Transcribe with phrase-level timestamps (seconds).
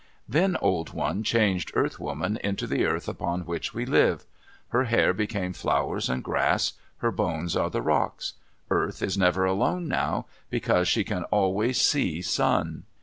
[0.27, 4.25] Then Old One changed Earth Woman into the earth upon which we live.
[4.69, 6.73] Her hair became flowers and grass.
[6.97, 8.33] Her bones are the rocks.
[8.71, 12.81] Earth is never alone now, because she can always see Sun.